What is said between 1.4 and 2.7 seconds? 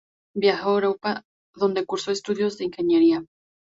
donde cursó estudios de